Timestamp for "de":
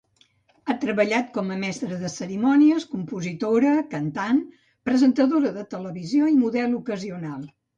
1.99-2.09, 5.59-5.67